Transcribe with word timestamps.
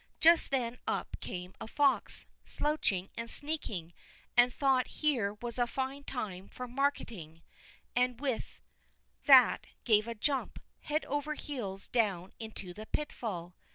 Just 0.19 0.49
then 0.49 0.79
up 0.87 1.15
came 1.19 1.53
a 1.61 1.67
fox, 1.67 2.25
slouching 2.43 3.11
and 3.15 3.29
sneaking, 3.29 3.93
and 4.35 4.51
thought 4.51 4.87
here 5.03 5.35
was 5.35 5.59
a 5.59 5.67
fine 5.67 6.03
time 6.03 6.49
for 6.49 6.67
marketing, 6.67 7.43
and 7.95 8.19
with 8.19 8.59
that 9.27 9.67
gave 9.83 10.07
a 10.07 10.15
jump—head 10.15 11.05
over 11.05 11.35
heels 11.35 11.87
down 11.87 12.33
into 12.39 12.73
the 12.73 12.87
pitfall. 12.87 13.53